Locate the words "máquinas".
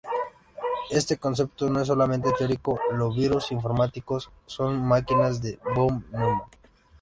4.83-5.43